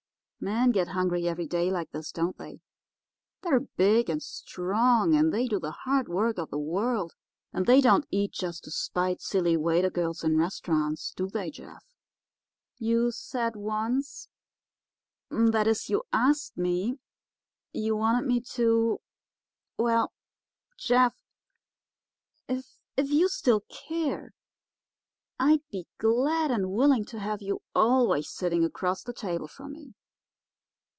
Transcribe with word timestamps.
Men 0.43 0.71
get 0.71 0.87
hungry 0.87 1.27
every 1.27 1.45
day 1.45 1.69
like 1.69 1.91
this, 1.91 2.11
don't 2.11 2.35
they? 2.35 2.61
They're 3.43 3.59
big 3.59 4.09
and 4.09 4.23
strong, 4.23 5.13
and 5.15 5.31
they 5.31 5.47
do 5.47 5.59
the 5.59 5.69
hard 5.69 6.09
work 6.09 6.39
of 6.39 6.49
the 6.49 6.57
world, 6.57 7.13
and 7.53 7.67
they 7.67 7.79
don't 7.79 8.07
eat 8.09 8.31
just 8.31 8.63
to 8.63 8.71
spite 8.71 9.21
silly 9.21 9.55
waiter 9.55 9.91
girls 9.91 10.23
in 10.23 10.37
restaurants, 10.39 11.13
do 11.15 11.29
they, 11.29 11.51
Jeff? 11.51 11.85
You 12.79 13.11
said 13.11 13.55
once—that 13.55 15.67
is, 15.67 15.89
you 15.91 16.01
asked 16.11 16.57
me—you 16.57 17.95
wanted 17.95 18.25
me 18.25 18.41
to—well, 18.41 20.11
Jeff, 20.75 21.13
if 22.47 22.71
you 22.97 23.29
still 23.29 23.59
care—I'd 23.87 25.61
be 25.69 25.85
glad 25.99 26.49
and 26.49 26.71
willing 26.71 27.05
to 27.05 27.19
have 27.19 27.43
you 27.43 27.61
always 27.75 28.27
sitting 28.27 28.65
across 28.65 29.03
the 29.03 29.13
table 29.13 29.47
from 29.47 29.73
me. 29.73 29.93